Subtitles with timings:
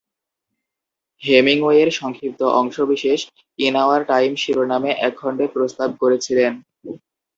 [1.23, 3.19] হেমিংওয়ের সংক্ষিপ্ত অংশ বিশেষ
[3.59, 6.53] "ইন আওয়ার টাইম" শিরোনামে এক খণ্ডে প্রস্তাব করেছিলেন।